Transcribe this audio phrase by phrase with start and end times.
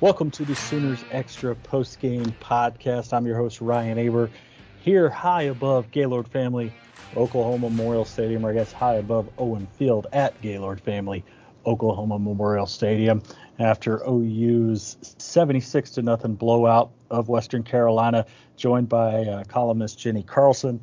[0.00, 3.12] Welcome to the Sooners Extra Post Game Podcast.
[3.12, 4.30] I'm your host, Ryan Aber,
[4.78, 6.72] here high above Gaylord Family
[7.16, 11.24] Oklahoma Memorial Stadium, or I guess high above Owen Field at Gaylord Family
[11.66, 13.24] Oklahoma Memorial Stadium
[13.58, 18.24] after OU's 76 to nothing blowout of Western Carolina,
[18.56, 20.78] joined by uh, columnist Jenni Carlson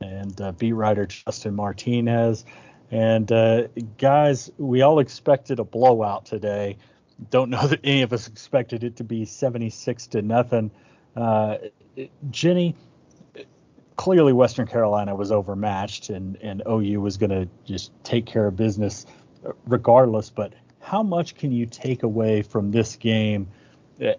[0.00, 2.44] and uh, beat writer Justin Martinez.
[2.90, 6.78] And uh, guys, we all expected a blowout today.
[7.30, 10.70] Don't know that any of us expected it to be 76 to nothing.
[11.14, 11.56] Uh,
[12.30, 12.74] Jenni,
[13.96, 18.56] clearly Western Carolina was overmatched, and and OU was going to just take care of
[18.56, 19.06] business
[19.66, 20.30] regardless.
[20.30, 23.48] But how much can you take away from this game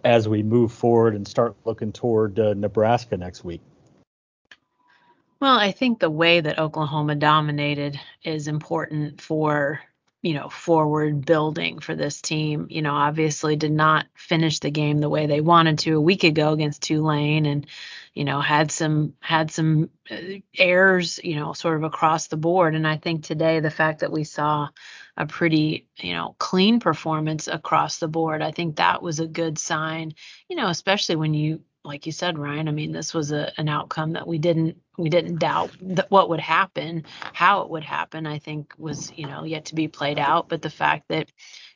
[0.04, 3.62] as we move forward and start looking toward uh, Nebraska next week?
[5.40, 9.80] Well, I think the way that Oklahoma dominated is important for
[10.28, 12.68] you know forward building for this team.
[12.70, 16.26] You know obviously did not finish the game the way they wanted to a week
[16.26, 17.66] ago against Tulane and
[18.14, 20.18] you know had some had some uh,
[20.58, 22.76] errors you know sort of across the board.
[22.76, 24.68] And I think today the fact that we saw
[25.16, 29.58] a pretty you know clean performance across the board I think that was a good
[29.58, 30.14] sign
[30.50, 33.70] you know especially when you like you said, Ryan, I mean, this was a, an
[33.70, 38.26] outcome that we didn't we didn't doubt that what would happen, how it would happen.
[38.28, 40.50] I think was you know yet to be played out.
[40.50, 41.32] But the fact that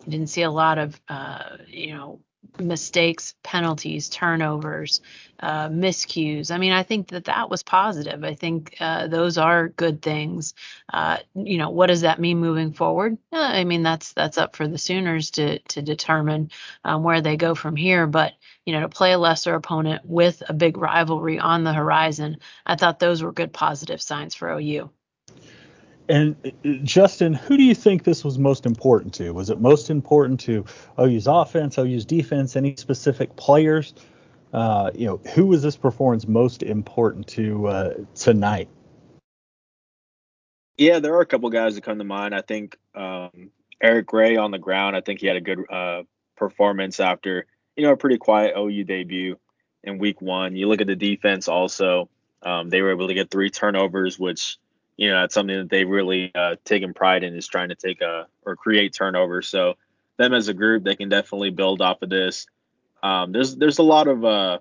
[0.06, 2.22] you didn't see a lot of uh, you know
[2.60, 5.02] mistakes, penalties, turnovers,
[5.40, 6.52] uh, miscues.
[6.52, 8.24] I mean, I think that that was positive.
[8.24, 10.54] I think uh, those are good things.
[10.92, 13.18] Uh, you know, what does that mean moving forward?
[13.32, 16.52] Uh, I mean, that's that's up for the Sooners to to determine
[16.84, 18.08] um, where they go from here.
[18.08, 18.34] But
[18.66, 22.76] you know, to play a lesser opponent with a big rivalry on the horizon, I
[22.76, 24.90] thought those were good positive signs for OU.
[26.10, 29.34] And uh, Justin, who do you think this was most important to?
[29.34, 30.66] Was it most important to
[31.00, 33.94] OU's offense, OU's defense, any specific players?
[34.54, 38.70] Uh, you know, who was this performance most important to uh, tonight?
[40.78, 42.34] Yeah, there are a couple guys that come to mind.
[42.34, 43.52] I think um,
[43.82, 44.96] Eric Gray on the ground.
[44.96, 46.04] I think he had a good uh,
[46.36, 47.46] performance after
[47.76, 49.38] you know a pretty quiet OU debut
[49.84, 50.56] in Week One.
[50.56, 52.10] You look at the defense also.
[52.44, 54.58] Um, they were able to get three turnovers, which
[54.98, 58.02] you know that's something that they've really uh, taken pride in is trying to take
[58.02, 59.48] a or create turnovers.
[59.48, 59.76] So
[60.18, 62.48] them as a group, they can definitely build off of this.
[63.04, 64.60] Um, there's there's a lot of uh,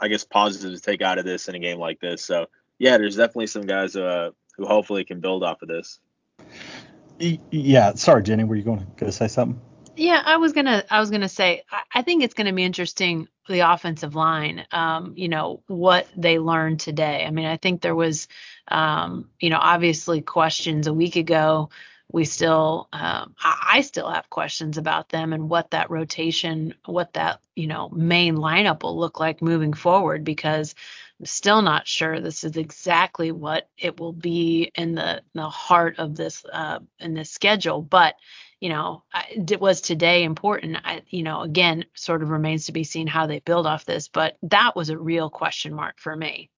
[0.00, 2.24] I guess positives to take out of this in a game like this.
[2.24, 2.46] So
[2.78, 5.98] yeah, there's definitely some guys uh, who hopefully can build off of this.
[7.18, 9.60] Yeah, sorry, Jenni, were you going to say something?
[9.96, 13.28] Yeah, I was gonna I was gonna say I, I think it's gonna be interesting
[13.48, 14.66] the offensive line.
[14.72, 17.24] Um, you know what they learned today.
[17.24, 18.28] I mean, I think there was,
[18.68, 21.70] um, you know, obviously questions a week ago.
[22.12, 27.40] We still, um, I, still have questions about them and what that rotation, what that
[27.56, 30.76] you know main lineup will look like moving forward because
[31.18, 35.98] I'm still not sure this is exactly what it will be in the the heart
[35.98, 38.14] of this uh, in this schedule, but
[38.60, 40.78] you know, it was today important?
[40.82, 44.08] I, you know, again, sort of remains to be seen how they build off this,
[44.08, 46.50] but that was a real question mark for me.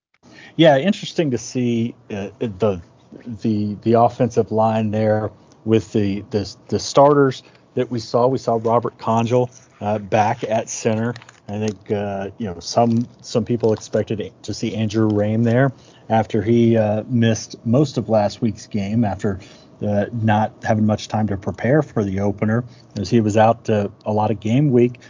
[0.56, 2.82] Yeah, interesting to see uh, the
[3.26, 5.30] the the offensive line there
[5.64, 7.42] with the the, the starters
[7.74, 8.26] that we saw.
[8.26, 9.50] We saw Robert Congel
[9.80, 11.14] uh, back at center.
[11.48, 15.72] I think uh, you know some some people expected to see Andrew Raym there
[16.08, 19.40] after he uh, missed most of last week's game after
[19.82, 22.64] uh, not having much time to prepare for the opener
[22.98, 25.00] as he was out uh, a lot of game week.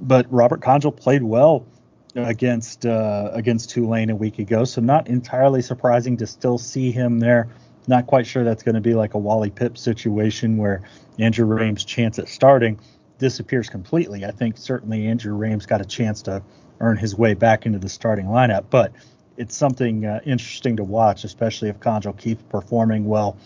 [0.00, 1.66] But Robert Congel played well
[2.14, 7.18] against uh, against Tulane a week ago, so not entirely surprising to still see him
[7.18, 7.48] there.
[7.88, 10.82] Not quite sure that's going to be like a Wally Pipp situation where
[11.18, 12.78] Andrew Raym's chance at starting
[13.18, 14.24] disappears completely.
[14.24, 16.42] I think certainly Andrew Raym's got a chance to
[16.80, 18.92] earn his way back into the starting lineup, but
[19.36, 23.36] it's something uh, interesting to watch, especially if Congel keeps performing well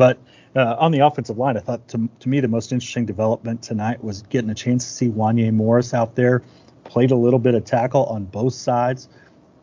[0.00, 0.16] but
[0.56, 4.02] uh, on the offensive line, I thought to, to me the most interesting development tonight
[4.02, 6.42] was getting a chance to see Wanya Morris out there,
[6.90, 9.08] played a little bit of tackle on both sides.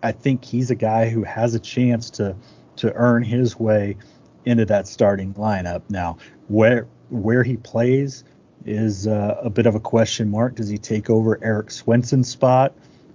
[0.02, 2.36] I think he's a guy who has a chance to
[2.78, 3.98] to earn his way
[4.46, 5.82] into that starting lineup.
[5.90, 8.24] Now, where where he plays
[8.66, 10.56] is uh, a bit of a question mark.
[10.56, 12.74] Does he take over Erik Swenson's spot?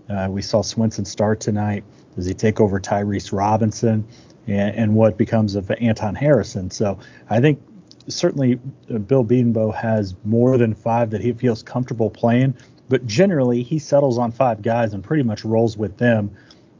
[0.08, 1.84] Uh, we saw Swenson start tonight.
[2.14, 4.06] Does he take over Tyrese Robinson?
[4.46, 6.70] And, and what becomes of Anton Harrison?
[6.70, 6.98] So
[7.30, 7.62] I think
[8.08, 8.58] certainly
[8.92, 12.54] uh, Bill Bedenbaugh has more than five that he feels comfortable playing,
[12.92, 16.30] but generally he settles on five guys and pretty much rolls with them.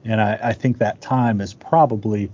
[0.05, 2.31] And I, I think that time is probably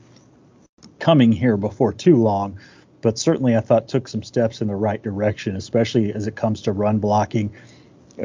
[0.98, 2.58] coming here before too long.
[3.02, 6.62] But certainly I thought took some steps in the right direction, especially as it comes
[6.62, 7.52] to run blocking.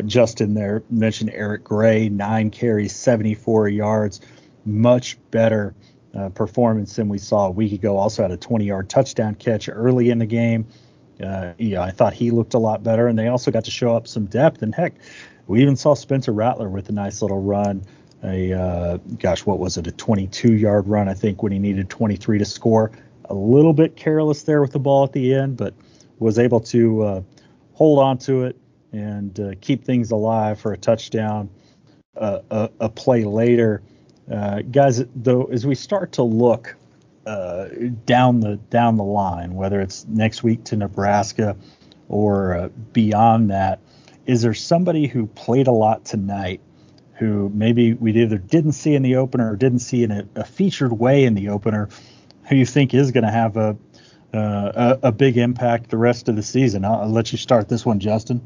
[0.07, 4.21] Justin there mentioned Eric Gray, nine carries, 74 yards,
[4.65, 5.75] much better
[6.15, 7.95] uh, performance than we saw a week ago.
[7.97, 10.65] Also had a 20 yard touchdown catch early in the game.
[11.23, 13.95] Uh, yeah, I thought he looked a lot better, and they also got to show
[13.95, 14.61] up some depth.
[14.61, 14.93] And heck,
[15.47, 17.83] we even saw Spencer Rattler with a nice little run
[18.23, 19.87] a uh, gosh, what was it?
[19.87, 22.91] A 22 yard run, I think, when he needed 23 to score.
[23.25, 25.73] A little bit careless there with the ball at the end, but
[26.19, 27.21] was able to uh,
[27.73, 28.57] hold on to it
[28.91, 31.49] and uh, keep things alive for a touchdown.
[32.15, 33.81] Uh, a, a, play later,
[34.31, 35.03] uh, guys.
[35.15, 36.75] Though, as we start to look
[37.25, 37.67] uh,
[38.05, 41.55] down the down the line, whether it's next week to Nebraska
[42.09, 43.79] or beyond that,
[44.25, 46.61] is there somebody who played a lot tonight?
[47.15, 50.43] who maybe we either didn't see in the opener or didn't see in a, a
[50.43, 51.89] featured way in the opener,
[52.49, 53.77] who you think is going to have a,
[54.33, 56.83] uh, a, a big impact the rest of the season?
[56.83, 58.45] I'll, I'll let you start this one, Justin.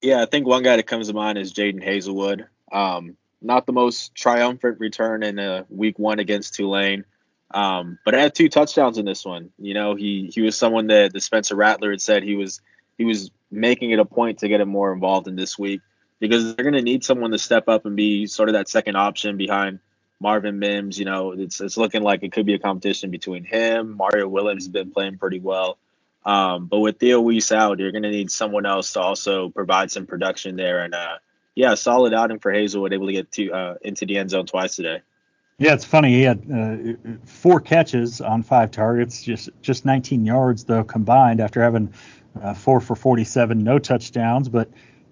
[0.00, 2.46] Yeah, I think one guy that comes to mind is Jadon Haselwood.
[2.72, 7.04] Um, not the most triumphant return in a week one against Tulane,
[7.52, 9.50] um, but I had two touchdowns in this one.
[9.58, 12.60] You know, he he was someone that the Spencer Rattler had said he was
[12.96, 15.80] he was making it a point to get him more involved in this week
[16.20, 18.96] because they're going to need someone to step up and be sort of that second
[18.96, 19.80] option behind
[20.20, 20.98] Marvin Mims.
[20.98, 23.96] You know, it's it's looking like it could be a competition between him.
[23.96, 25.78] Mario Williams has been playing pretty well.
[26.24, 29.90] Um, but with Theo Wease out, you're going to need someone else to also provide
[29.90, 30.80] some production there.
[30.80, 31.16] And uh,
[31.54, 34.76] yeah, solid outing for Haselwood, able to get to uh, into the end zone twice
[34.76, 35.00] today.
[35.58, 36.14] Yeah, it's funny.
[36.14, 41.62] He had uh, four catches on five targets, just just 19 yards though combined after
[41.62, 41.92] having
[42.40, 44.48] uh, four for 47, no touchdowns.
[44.48, 44.70] But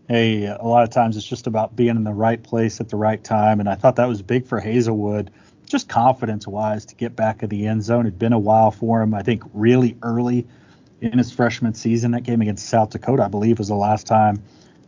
[0.08, 2.96] hey, a lot of times it's just about being in the right place at the
[2.96, 3.60] right time.
[3.60, 5.28] And I thought that was big for Haselwood,
[5.66, 8.06] just confidence wise to get back in the end zone.
[8.06, 9.12] It'd been a while for him.
[9.12, 10.46] I think really early
[11.02, 14.42] in his freshman season, that game against South Dakota, I believe, was the last time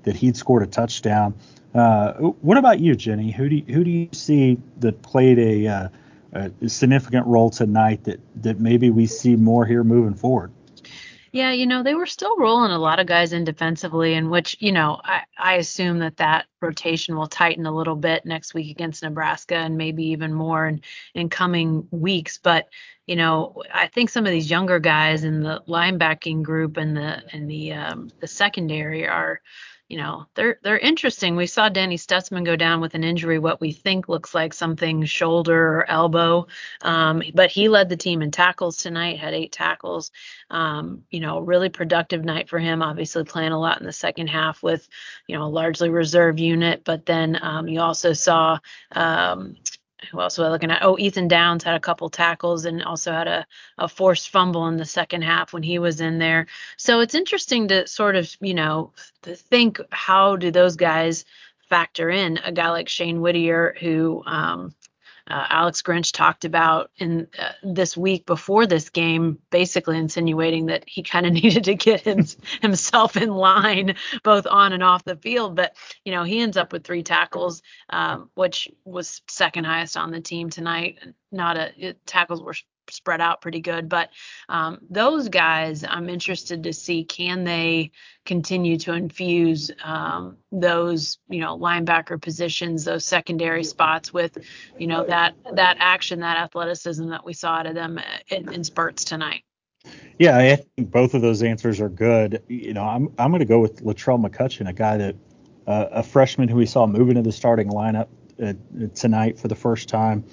[0.04, 1.34] that he'd scored a touchdown.
[1.74, 3.32] Uh, what about you, Jenni?
[3.32, 5.88] Who do you, who do you see that played a, uh,
[6.32, 10.50] a significant role tonight that that maybe we see more here moving forward?
[11.32, 14.56] Yeah, you know, they were still rolling a lot of guys in defensively, in which,
[14.58, 18.68] you know, I, I assume that that rotation will tighten a little bit next week
[18.68, 20.80] against Nebraska and maybe even more in,
[21.14, 22.38] in coming weeks.
[22.42, 22.68] But,
[23.06, 27.22] you know, I think some of these younger guys in the linebacking group and the
[27.32, 29.40] and the um, the secondary are
[29.90, 31.34] you know they're they're interesting.
[31.34, 35.04] We saw Danny Stutsman go down with an injury, what we think looks like something
[35.04, 36.46] shoulder or elbow,
[36.80, 40.12] um, but he led the team in tackles tonight, had eight tackles.
[40.48, 42.82] Um, you know, really productive night for him.
[42.82, 44.88] Obviously, playing a lot in the second half with
[45.26, 48.58] you know a largely reserve unit, but then um, you also saw
[48.92, 49.56] um,
[50.10, 50.82] who else I looking at?
[50.82, 53.46] Oh, Ethan Downs had a couple tackles and also had a,
[53.78, 56.46] a forced fumble in the second half when he was in there.
[56.76, 58.92] So it's interesting to sort of, you know,
[59.22, 61.24] to think how do those guys
[61.68, 64.74] factor in a guy like Shane Whitter who um,
[65.30, 70.84] uh, Alex Grinch talked about in uh, this week before this game, basically insinuating that
[70.86, 72.00] he kind of needed to get
[72.60, 73.94] himself in line
[74.24, 75.54] both on and off the field.
[75.54, 80.10] But you know, he ends up with three tackles, um, which was second highest on
[80.10, 80.98] the team tonight.
[81.30, 82.54] Not a it, tackles were
[82.92, 83.88] spread out pretty good.
[83.88, 84.10] But
[84.48, 87.92] um, those guys, I'm interested to see can they
[88.24, 94.38] continue to infuse um, those, you know, linebacker positions, those secondary spots with,
[94.78, 98.64] you know, that that action, that athleticism that we saw out of them in, in
[98.64, 99.42] spurts tonight.
[100.18, 102.42] Yeah, I think both of those answers are good.
[102.48, 105.16] You know, I'm I'm going to go with Latrell McCutchin, a guy that
[105.66, 108.08] uh, a freshman who we saw move into the starting lineup
[108.42, 108.52] uh,
[108.94, 110.24] tonight for the first time.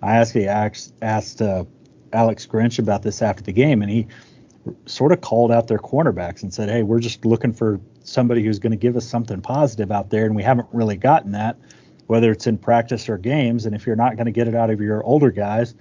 [0.00, 1.64] I actually asked asked uh,
[2.12, 4.06] Alex Grinch about this after the game, and he
[4.86, 8.58] sort of called out their cornerbacks and said, "Hey, we're just looking for somebody who's
[8.58, 11.56] going to give us something positive out there, and we haven't really gotten that,
[12.06, 13.66] whether it's in practice or games.
[13.66, 15.74] And if you're not going to get it out of your older guys,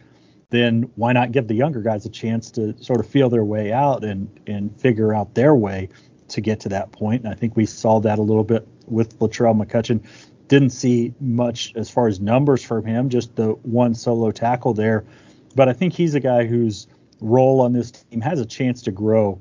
[0.49, 3.71] then why not give the younger guys a chance to sort of feel their way
[3.71, 5.89] out and and figure out their way
[6.29, 7.23] to get to that point?
[7.23, 10.03] And I think we saw that a little bit with Latrell McCutchin.
[10.47, 15.05] Didn't see much as far as numbers from him, just the one solo tackle there
[15.51, 16.87] but I think he's a guy whose
[17.19, 19.39] role on this team has a chance to grow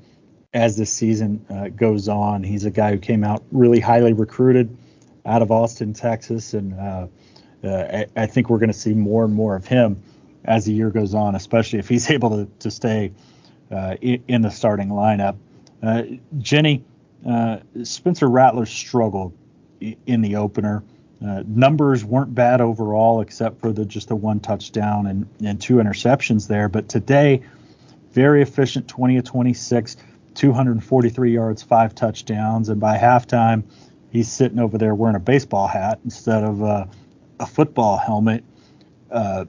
[0.52, 2.42] as the season uh, goes on.
[2.42, 4.76] He's a guy who came out really highly recruited
[5.24, 7.06] out of Austin, Texas, and uh,
[7.62, 10.02] uh, I, I, think we're going to see more and more of him
[10.44, 13.12] as the year goes on, especially if he's able to, to stay
[13.70, 15.36] uh, in, in, the starting lineup.
[15.82, 16.02] Uh,
[16.38, 16.82] Jenni,
[17.84, 19.36] Spencer Rattler struggled
[19.80, 20.82] in the opener.
[21.24, 25.74] Uh, numbers weren't bad overall, except for the just the one touchdown and, and two
[25.74, 26.68] interceptions there.
[26.68, 27.42] But today,
[28.12, 29.96] very efficient, 20 of 26,
[30.34, 33.64] 243 yards, five touchdowns, and by halftime,
[34.10, 36.86] he's sitting over there wearing a baseball hat instead of uh,
[37.38, 38.42] a football helmet.
[39.10, 39.44] Uh,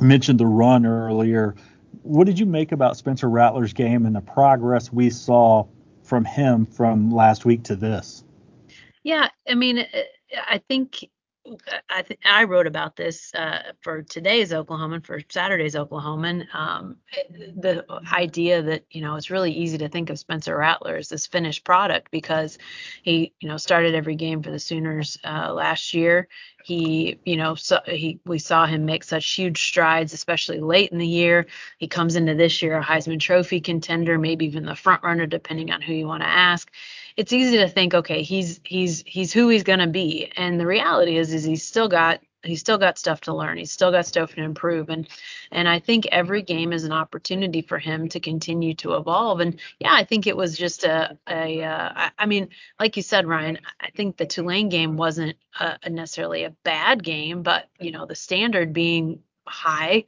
[0.00, 1.56] mentioned the run earlier.
[2.02, 5.66] What did you make about Spencer Rattler's game and the progress we saw
[6.04, 8.22] from him from last week to this?
[9.02, 9.84] Yeah, I mean,
[10.34, 11.08] I think
[11.90, 16.52] I th- I wrote about this uh, for today's Oklahoman, for Saturday's Oklahoman.
[16.54, 16.96] Um,
[17.30, 21.26] the idea that you know it's really easy to think of Spencer Rattler as this
[21.26, 22.58] finished product because
[23.02, 26.28] he you know started every game for the Sooners uh, last year.
[26.64, 30.98] He you know so he we saw him make such huge strides, especially late in
[30.98, 31.46] the year.
[31.78, 35.70] He comes into this year a Heisman Trophy contender, maybe even the front runner, depending
[35.70, 36.70] on who you want to ask
[37.16, 41.16] it's easy to think, okay, he's he's he's who he's gonna be, and the reality
[41.16, 43.58] is is he's still got he's still got stuff to learn.
[43.58, 45.08] He's still got stuff to improve, and
[45.50, 49.40] and I think every game is an opportunity for him to continue to evolve.
[49.40, 53.26] And yeah, I think it was just a a uh, I mean, like you said,
[53.26, 58.06] Ryan, I think the Tulane game wasn't a, necessarily a bad game, but you know
[58.06, 60.04] the standard being high.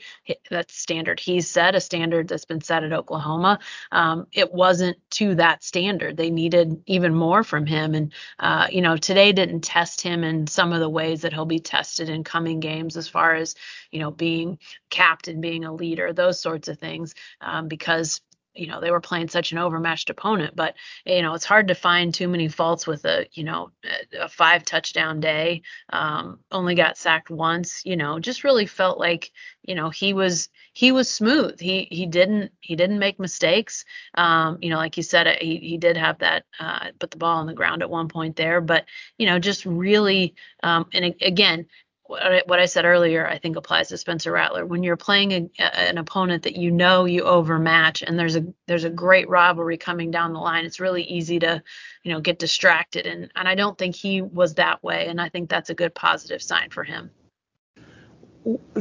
[0.51, 1.21] That's standard.
[1.21, 3.59] He's set a standard that's been set at Oklahoma.
[3.93, 6.17] Um, it wasn't to that standard.
[6.17, 7.95] They needed even more from him.
[7.95, 11.45] And, uh, you know, today didn't test him in some of the ways that he'll
[11.45, 13.55] be tested in coming games as far as,
[13.91, 14.59] you know, being
[14.91, 18.21] captain, being a leader, those sorts of things, um, because
[18.59, 20.75] you know they were playing such an overmatched opponent but
[21.07, 23.71] you know it's hard to find too many faults with a you know
[24.19, 29.31] a five touchdown day um, only got sacked once you know just really felt like
[29.63, 30.49] you know he was
[30.79, 31.59] he was smooth.
[31.59, 33.85] He he didn't he didn't make mistakes.
[34.15, 37.39] Um, you know like you said he, he did have that uh, put the ball
[37.39, 38.85] on the ground at one point there but
[39.19, 41.67] you know just really um, and again
[42.09, 44.65] what I said earlier, I think applies to Spencer Rattler.
[44.65, 48.85] When you're playing a, an opponent that you know you overmatch, and there's a there's
[48.85, 51.63] a great rivalry coming down the line, it's really easy to,
[52.03, 53.07] you know, get distracted.
[53.07, 55.95] And and I don't think he was that way, and I think that's a good
[55.95, 57.11] positive sign for him.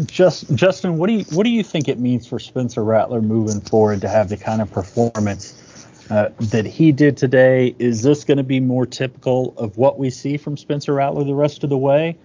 [0.05, 3.59] Just Justin, what do you what do you think it means for Spencer Rattler moving
[3.59, 7.75] forward to have the kind of performance uh, that he did today?
[7.77, 11.35] Is this going to be more typical of what we see from Spencer Rattler the
[11.35, 12.17] rest of the way?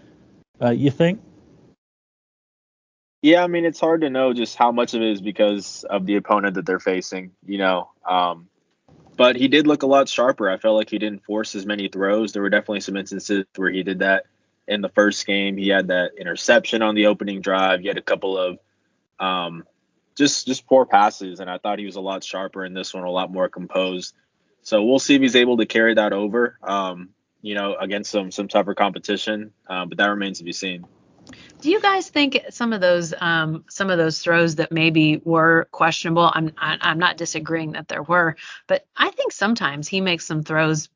[0.62, 1.21] Uh, you think?
[3.23, 6.07] Yeah, I mean, it's hard to know just how much of it is because of
[6.07, 7.90] the opponent that they're facing, you know.
[8.09, 8.49] Um,
[9.16, 10.50] but he did look a lot sharper.
[10.50, 12.33] I felt like he didn't force as many throws.
[12.33, 14.25] There were definitely some instances where he did that
[14.66, 15.57] in the first game.
[15.57, 17.81] He had that interception on the opening drive.
[17.81, 18.59] He had a couple of
[19.21, 19.64] um,
[20.16, 23.04] just just poor passes, and I thought he was a lot sharper in this one,
[23.04, 24.14] a lot more composed.
[24.62, 26.59] So we'll see if he's able to carry that over.
[26.62, 27.11] Um,
[27.42, 29.52] you know, against some some tougher competition.
[29.68, 30.87] Um, but that remains to be seen.
[31.61, 35.68] Do you guys think some of those um, some of those throws that maybe were
[35.70, 36.30] questionable?
[36.32, 40.88] I'm I'm not disagreeing that there were, but I think sometimes he makes some throws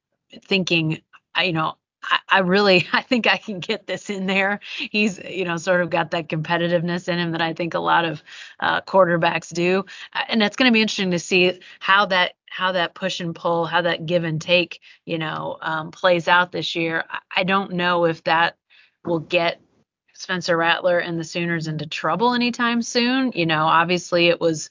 [0.44, 1.02] thinking,
[1.40, 1.76] you know,
[2.06, 4.60] I, I really I think I can get this in there.
[4.90, 8.04] He's you know sort of got that competitiveness in him that I think a lot
[8.04, 8.22] of
[8.60, 9.84] uh, quarterbacks do,
[10.28, 13.66] and it's going to be interesting to see how that how that push and pull,
[13.66, 17.04] how that give and take, you know, um, plays out this year.
[17.34, 18.56] I don't know if that
[19.04, 19.60] will get
[20.14, 23.32] Spencer Rattler and the Sooners into trouble anytime soon.
[23.34, 24.70] You know, obviously it was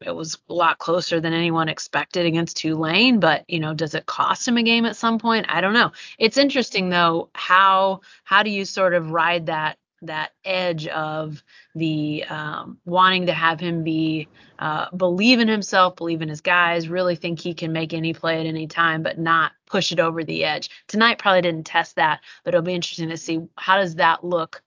[0.00, 4.06] it was a lot closer than anyone expected against Tulane, but you know, does it
[4.06, 5.46] cost him a game at some point?
[5.48, 5.92] I don't know.
[6.18, 11.42] It's interesting though how how do you sort of ride that that edge of
[11.74, 14.28] the um, wanting to have him be
[14.58, 18.40] uh, believe in himself, believe in his guys, really think he can make any play
[18.40, 20.70] at any time, but not push it over the edge.
[20.88, 24.62] Tonight probably didn't test that, but it'll be interesting to see how does that look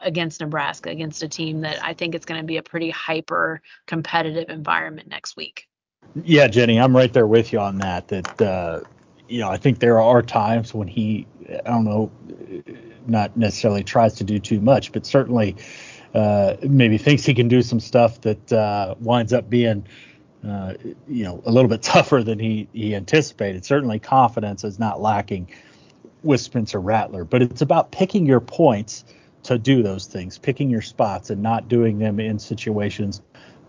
[0.00, 3.62] against Nebraska, against a team that I think it's going to be a pretty hyper
[3.86, 5.68] competitive environment next week.
[6.24, 8.08] Yeah, Jenni, I'm right there with you on that.
[8.08, 8.80] That uh,
[9.28, 12.10] you know, I think there are times when he, I don't know,
[13.06, 15.56] not necessarily tries to do too much, but certainly
[16.14, 19.86] uh, maybe thinks he can do some stuff that uh, winds up being,
[20.46, 20.74] uh,
[21.06, 23.64] you know, a little bit tougher than he he anticipated.
[23.64, 25.50] Certainly, confidence is not lacking
[26.22, 29.04] with Spencer Rattler, but it's about picking your points
[29.48, 33.22] to do those things, picking your spots and not doing them in situations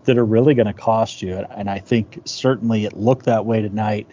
[0.04, 1.34] that are really going to cost you.
[1.34, 4.06] And I think certainly it looked that way tonight.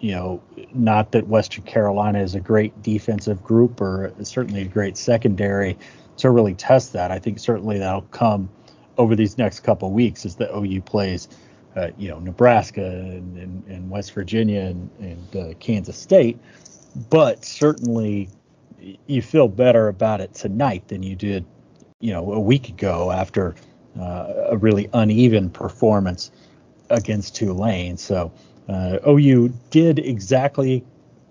[0.00, 0.42] You know,
[0.74, 5.78] not that Western Carolina is a great defensive group or certainly a great secondary
[6.18, 7.10] to really test that.
[7.10, 8.48] I think certainly that'll come
[8.98, 11.28] over these next couple weeks as the OU plays,
[11.76, 16.38] uh, you know, Nebraska and, and, and West Virginia and, and uh, Kansas State.
[17.08, 18.30] But certainly
[19.06, 21.44] you feel better about it tonight than you did,
[22.00, 23.54] you know, a week ago after
[23.98, 26.30] uh, a really uneven performance
[26.90, 27.96] against Tulane.
[27.96, 28.32] So
[28.68, 30.84] uh, OU did exactly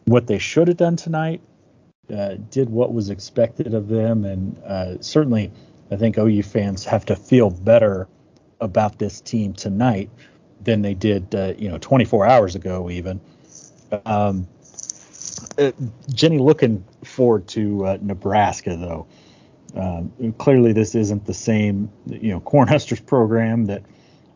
[0.05, 1.41] what they should have done tonight,
[2.13, 5.51] uh, did what was expected of them, and uh, certainly
[5.91, 8.07] I think OU fans have to feel better
[8.59, 10.09] about this team tonight
[10.61, 13.19] than they did, uh, you know, 24 hours ago even.
[14.05, 14.47] Um,
[15.57, 15.71] uh,
[16.09, 19.07] Jenni, looking forward to uh, Nebraska though.
[19.75, 23.83] Um, clearly, this isn't the same, you know, Cornhuskers program that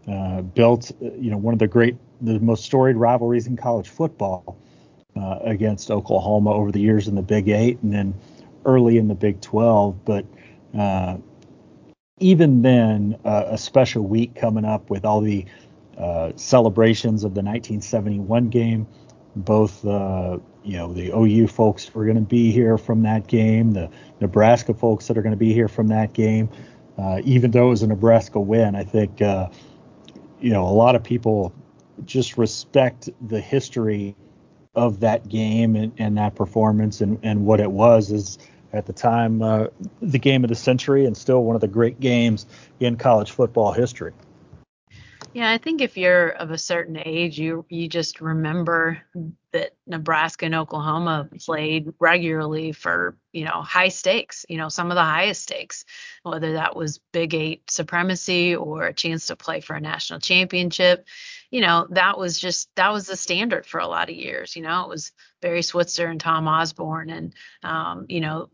[0.08, 3.88] uh, built, uh, you know, one of the great, the most storied rivalries in college
[3.88, 4.58] football
[5.16, 8.16] uh, against Oklahoma over the years in the Big Eight and then
[8.66, 10.06] early in the Big 12.
[10.06, 10.26] But
[10.76, 11.18] uh,
[12.20, 15.46] even then, a special week coming up with all the
[16.36, 18.88] celebrations of the 1971 game
[19.36, 19.84] both
[20.68, 23.90] you know the OU folks who are going to be here from that game, the
[24.20, 26.50] Nebraska folks that are going to be here from that game.
[26.98, 29.48] Uh, even though it was a Nebraska win, I think uh,
[30.42, 31.54] you know a lot of people
[32.06, 34.16] just respect the history
[34.76, 38.38] of that game and, and that performance and, and what it was is
[38.74, 39.68] at the time uh,
[40.02, 42.46] the game of the century and still one of the great games
[42.80, 44.12] in college football history.
[45.38, 49.04] Yeah, I think if you're of a certain age, you you just remember
[49.52, 54.96] that Nebraska and Oklahoma played regularly for, you know, high stakes, you know, some of
[54.96, 55.86] the highest stakes,
[56.24, 61.06] whether that was Big 8 supremacy or a chance to play for a national championship.
[61.52, 64.64] You know, that was just that was the standard for a lot of years, you
[64.64, 64.86] know.
[64.86, 65.12] It was
[65.44, 68.50] Barry Switzer and Tom Osborne and um, you know,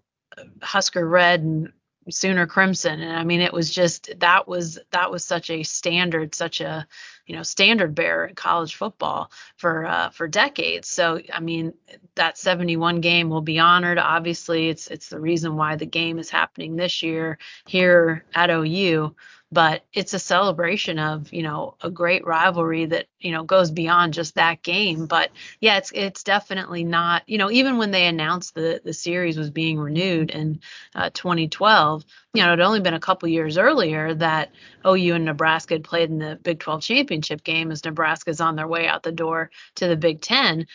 [0.61, 1.71] Husker Red and
[2.09, 3.01] Sooner Crimson.
[3.01, 6.87] And I mean, it was just that was that was such a standard, such a
[7.25, 10.87] you know standard bearer in college football for uh, for decades.
[10.87, 11.73] So I mean,
[12.15, 13.97] that 71 game will be honored.
[13.97, 19.15] Obviously, it's it's the reason why the game is happening this year here at OU
[19.53, 24.13] but it's a celebration of you know a great rivalry that you know goes beyond
[24.13, 25.05] just that game.
[25.05, 29.37] But yeah it's it's definitely not you know even when they announced the the series
[29.37, 30.59] was being renewed in
[30.95, 34.51] uh, 2012 you know it had only been a couple years earlier that
[34.85, 38.67] OU and Nebraska had played in the Big 12 championship game as Nebraska's on their
[38.67, 40.65] way out the door to the Big 10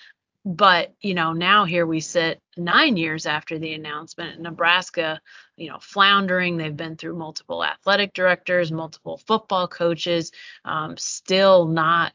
[0.44, 5.20] but you know now here we sit nine years after the announcement nebraska
[5.58, 6.56] you know floundering.
[6.56, 10.32] They've been through multiple athletic directors multiple football coaches
[10.64, 12.12] um, still not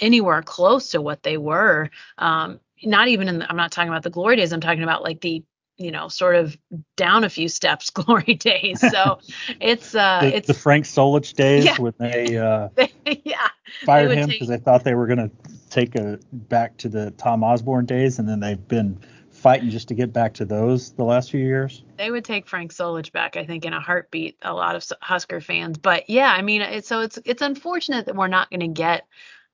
[0.00, 1.90] anywhere close to what they were.
[2.18, 4.52] Um, not even in the, i'm not talking about the glory days.
[4.52, 5.44] I'm talking about like the
[5.76, 6.56] you know sort of
[6.96, 8.80] down a few steps glory days.
[8.80, 9.18] So
[9.60, 11.78] it's uh the, it's the frank solich days yeah.
[11.78, 12.68] when they uh
[13.24, 13.48] yeah.
[13.84, 15.30] Fired him because they thought they were going to
[15.74, 18.98] take a back to the tom osborne days and then they've been
[19.30, 22.72] fighting just to get back to those the last few years they would take frank
[22.72, 26.42] solich back i think in a heartbeat a lot of husker fans but yeah i
[26.42, 29.04] mean so it's it's unfortunate that we're not going to get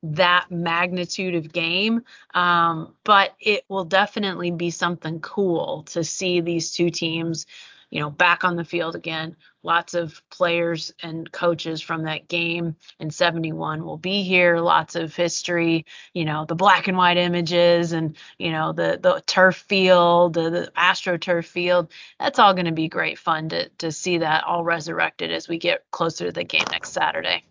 [0.03, 2.03] that magnitude of game.
[2.35, 7.47] Um, but it will definitely be something cool to see these two teams,
[7.91, 9.37] you know, back on the field again.
[9.63, 14.59] Lots of players and coaches from that game in 71 will be here.
[14.59, 19.23] Lots of history, you know, the black and white images and, you know, the the
[19.27, 21.91] turf field, the, the AstroTurf field.
[22.19, 25.59] That's all going to be great fun to to see that all resurrected as we
[25.59, 27.45] get closer to the game next Saturday.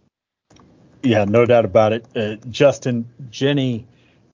[1.04, 2.06] Yeah, no doubt about it.
[2.16, 3.86] Uh, Justin, Jenni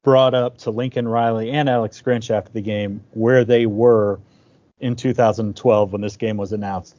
[0.03, 4.19] brought up to Lincoln Riley and Alex Grinch after the game where they were
[4.79, 6.97] in 2012 when this game was announced.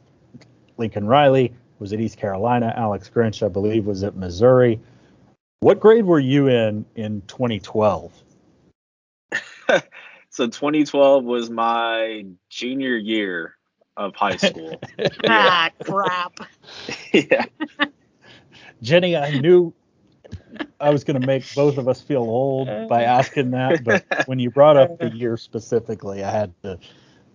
[0.77, 2.73] Lincoln Riley was at East Carolina.
[2.75, 4.79] Alex Grinch, I believe, was at Missouri.
[5.59, 8.13] What grade were you in in 2012?
[10.29, 13.55] so 2012 was my junior year
[13.95, 14.79] of high school.
[15.27, 16.39] ah, crap.
[17.13, 17.45] yeah.
[18.83, 19.73] Jenni, I knew
[20.79, 24.37] I was going to make both of us feel old by asking that, but when
[24.37, 26.79] you brought up the year specifically, I had to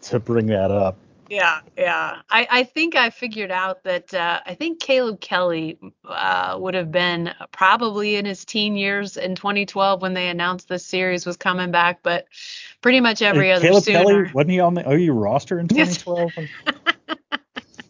[0.02, 0.96] to bring that up.
[1.32, 2.20] Yeah, yeah.
[2.28, 6.92] I, I think I figured out that uh, I think Caleb Kelly uh, would have
[6.92, 11.70] been probably in his teen years in 2012 when they announced this series was coming
[11.70, 12.26] back, but
[12.82, 13.98] pretty much every other Caleb sooner.
[13.98, 16.32] Kelly wasn't he on the OU roster in 2012?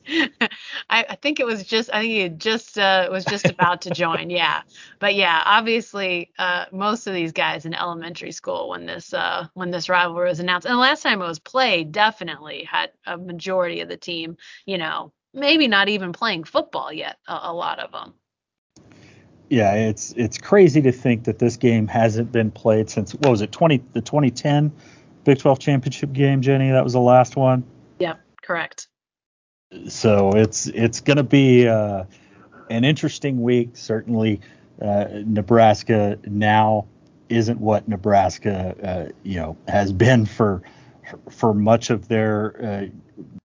[0.90, 3.90] I, I, think it was just I think he just uh, was just about to
[3.90, 4.30] join.
[4.30, 4.62] Yeah,
[4.98, 9.70] but yeah, obviously uh, most of these guys in elementary school when this uh, when
[9.70, 13.80] this rivalry was announced, and the last time it was played, definitely had a majority
[13.80, 14.36] of the team.
[14.66, 17.18] You know, maybe not even playing football yet.
[17.28, 18.14] A, a lot of them.
[19.48, 23.40] Yeah, it's it's crazy to think that this game hasn't been played since what was
[23.40, 24.72] it twenty the 2010
[25.24, 26.72] Big 12 championship game, Jenni.
[26.72, 27.62] That was the last one.
[28.00, 28.88] Yep, correct
[29.88, 32.04] so it's it's going to be uh,
[32.70, 33.70] an interesting week.
[33.74, 34.40] Certainly,
[34.80, 36.86] uh, Nebraska now
[37.28, 40.62] isn't what Nebraska uh, you know has been for
[41.30, 42.90] for much of their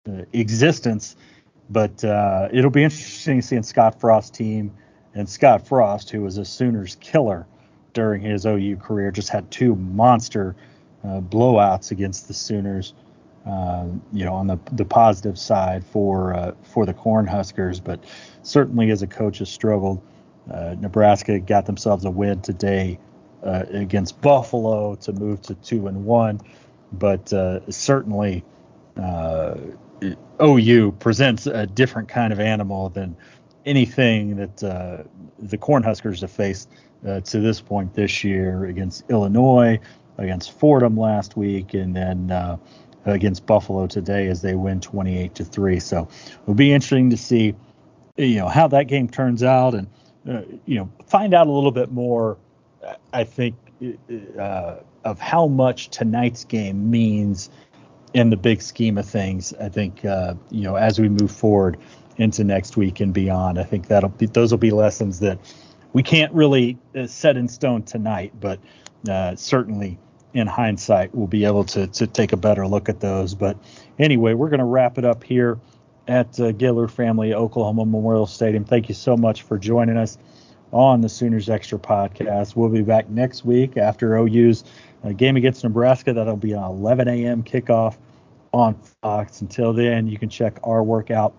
[0.07, 1.15] uh, uh, existence.
[1.69, 4.73] But uh, it'll be interesting seeing Scott Frost's team
[5.13, 7.47] and Scott Frost, who was a Sooners killer
[7.93, 10.55] during his OU career, just had two monster
[11.03, 12.93] blowouts against the Sooners.
[13.43, 18.03] Um, you know, on the the positive side for uh, for the Cornhuskers, but
[18.43, 19.99] certainly as a coach has struggled.
[20.51, 22.99] Uh, Nebraska got themselves a win today
[23.43, 26.39] uh, against Buffalo to move to two and one,
[26.91, 28.43] but uh, certainly
[28.95, 29.55] uh,
[30.39, 33.15] OU presents a different kind of animal than
[33.65, 36.69] anything that the Cornhuskers have faced
[37.03, 39.79] to this point this year against Illinois,
[40.19, 42.59] against Fordham last week, and then
[43.05, 45.79] against Buffalo today as they win 28 to three.
[45.79, 46.07] So
[46.43, 47.55] it'll be interesting to see,
[48.17, 49.87] you know, how that game turns out and
[50.29, 52.37] uh, you know find out a little bit more.
[53.13, 53.55] I think
[54.39, 57.49] uh, of how much tonight's game means
[58.13, 59.53] in the big scheme of things.
[59.53, 61.77] I think uh, you know as we move forward
[62.17, 63.59] into next week and beyond.
[63.59, 65.39] I think that'll be those will be lessons that
[65.93, 68.59] we can't really uh, set in stone tonight, but
[69.09, 69.97] uh, certainly
[70.33, 73.35] in hindsight, we'll be able to, to take a better look at those.
[73.35, 73.57] But
[73.99, 75.59] anyway, we're going to wrap it up here
[76.07, 78.65] at uh, Gaylord Family Oklahoma Memorial Stadium.
[78.65, 80.17] Thank you so much for joining us
[80.71, 82.55] on the Sooners Extra podcast.
[82.55, 84.63] We'll be back next week after OU's
[85.03, 86.13] uh, game against Nebraska.
[86.13, 87.43] That'll be an 11 a.m.
[87.43, 87.97] kickoff
[88.53, 89.41] on Fox.
[89.41, 91.33] Until then, you can check our workout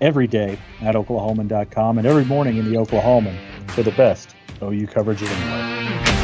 [0.00, 3.36] every day at oklahoman.com and every morning in the Oklahoman
[3.70, 6.17] for the best OU coverage anywhere.